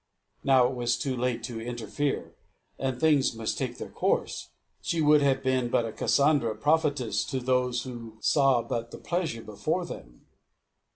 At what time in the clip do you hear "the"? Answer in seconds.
8.89-8.97